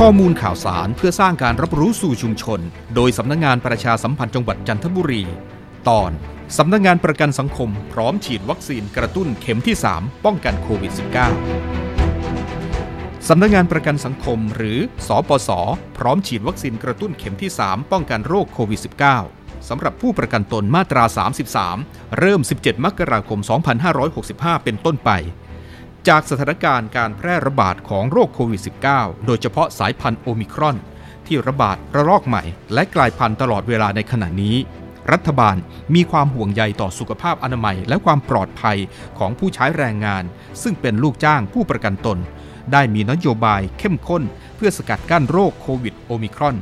[0.00, 2.60] ข้อมูลข่าวสารเพื่อสร้างการรับรู้สู่ชุมชน
[2.94, 5.22] โดยสำนักงงานประชาสัมพันธ์จังหวัดจันทบุรี
[5.88, 6.10] ตอน
[6.58, 10.92] สำนักงงานประกันสังคม พร้อมฉีดวัคซีนกระตุ้นเข็มที่ 3 ป้องกันโควิด
[11.90, 15.50] -19 สำนักงานประกันสังคมหรือสอปส
[15.98, 18.80] พร้อมฉีดวัคซีนกระตุ้นเข็มที่ 3 ป้องกันโรคโควิด
[19.24, 21.04] -19 สำหรับผู้ประกันตนมาตรา
[21.60, 23.40] 33 เริ่ม 17 มกราคม
[24.02, 25.10] 2565 เป็นต้นไป
[26.08, 30.76] จากสถานการณ์การแพร่ระบาดของโรคโควิด -19 โดยเฉพาะสายพันธุ์โอมิครอน
[31.26, 32.42] ที่ระบาดระลอกใหม่
[32.74, 34.56] และกลายพันธุ์ตลอดเวลาในขณะนี้
[35.12, 35.56] รัฐบาล
[35.94, 38.78] มีความห่วงใยต่อสุขภาพอนามัยและความปลอดภัย
[39.18, 40.24] ของผู้ใช้แรงงาน
[40.62, 42.18] ซึ่งเป็นลูกจ้างผู้ประกันตน
[42.72, 44.22] ได้มีนโยบายเข้มข้น
[44.56, 46.56] เพื่อสกัดกั้นโรคโควิดโอมิครอน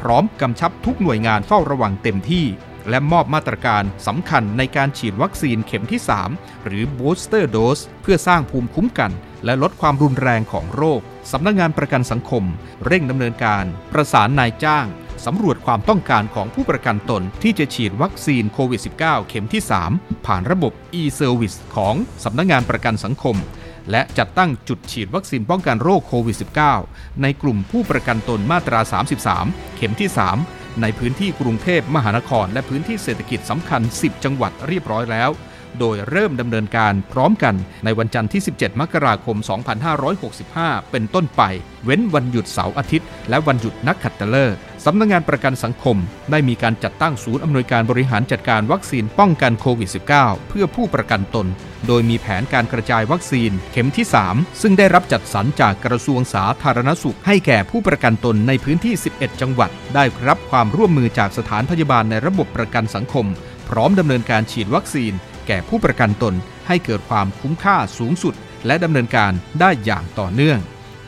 [0.00, 2.44] พร้อมกำชับทุกหน่วยงานเฝ้าระวังเต็มที่
[2.90, 6.00] และมอบมาตรการสำคัญในการฉีดวัคซีนเข็มที่
[6.32, 9.12] 3 หรือ booster dose เพื่อสร้างภูมิคุ้มกัน
[9.44, 11.00] และลดความรุนแรงของโรค
[11.32, 12.44] สำนักงงานประกันสังคม
[12.86, 14.86] เร่งดำเนินการ ประสานนายจ้าง
[15.26, 19.62] สำรวจความต้องการของผู้ประกันตนที่จะฉีดวัคซีนโควิด -19 เข็มที่
[19.94, 23.36] 3 ผ่านระบบ e-service ของสำนักงงานประกันสังคม
[23.90, 26.36] และจัดตั้งจุดฉีดวัคซีนป้องกันโรคโควิด
[26.80, 28.80] -19 ในกลุ่มผู้ประกันตนมาตรา
[29.28, 35.30] 33 เข็มที่ 3 ในพื้นที่กรุงเทพมหานคร และพื้นที่เศรษฐกิจสำคัญ 10 จังหวัดเรียบร้อยแล้ว
[35.80, 39.36] โดยเริ่มดำเนินการพร้อมกันในวันจันทร์ที่ 17 มกราคม
[40.14, 41.42] 2565 เป็นต้นไป
[41.84, 45.96] เว้นวันหยุดเสาร์อาทิตย์ และวันหยุดนักขัตฤกษ์สำนักงงานประกันสังคม
[46.30, 51.46] ได้มีการจัดตั้งศูนย์อำนวยการบริหารจัดการวัคซีนป้องกันโควิด -19 เพื่อผู้ประกันตน
[51.86, 63.26] โดยมีแผนการกระจายวัคซีนเข็มที่ 3 ซึ่งได้รับจัดสรรจากกระทรวงสาธารณสุข ให้แก่ผู้ประกันตนในพื้นที่ 11 จังหวัด ได้รับความร่วมมือจากสถานพยาบาลในระบบประกันสังคม
[63.68, 65.12] พร้อมดำเนินการฉีดวัคซีน
[65.48, 66.34] แก่ผู้ประกันตน
[66.68, 68.34] ให้เกิดความคุ้มค่าสูงสุด
[68.66, 70.58] และดำเนินการได้อย่างต่อเนื่อง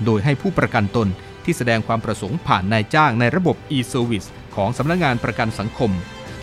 [0.04, 1.08] โดยให้ผู้ประกันตน
[1.44, 5.90] ที่แสดงความประสงค์ผ่านนายจ้างในระบบ e-service ของสำนักงงานประกันสังคม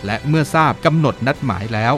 [0.06, 1.94] และเมื่อทราบกำหนดนัดหมายแล้ว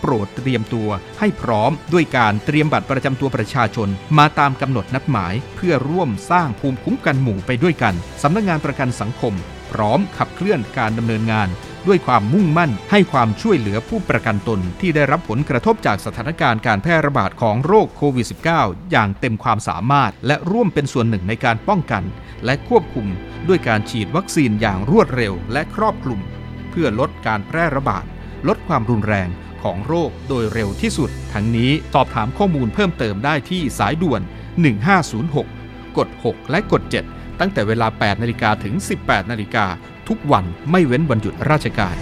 [0.00, 9.34] โปรดเตรียมตัวให้พร้อมด้วยการเตรียมบัตรประจำตัวประชาชน มาตามกำหนดนัดหมาย เพื่อร่วมสร้างภูมิคุ้มกันหมู่ไปด้วยกันสำนักงงานประกันสังคม
[9.72, 11.48] พร้อมขับเคลื่อนการดำเนินงาน
[11.86, 18.26] ด้วยความมุ่งมั่นให้ความช่วยเหลือผู้ประกันตนที่ได้รับผลกระทบจากสถานการณ์การแพร่ระบาดของโรคโควิด
[18.56, 22.02] -19 อย่างเต็มความสามารถ และร่วมเป็นส่วนหนึ่งในการป้องกัน
[22.44, 23.06] และควบคุม
[23.48, 26.20] ด้วยการฉีดวัคซีนอย่างรวดเร็วและครอบคลุม
[26.70, 28.04] เพื่อลดการแพร่ระบาด
[28.48, 29.28] ลดความรุนแรง
[29.62, 34.22] ของโรคโดยเร็วที่สุด ทั้งนี้สอบถามข้อมูลเพิ่มเติมได้ที่สายด่วน
[35.08, 36.82] 1506 กด 6 และกด
[37.12, 39.66] 7 ตั้งแต่เวลา 8 นาฬิกาถึง 18 นาฬิกา
[40.08, 41.96] ทุกวันไม่เว้นวันหยุดราชการ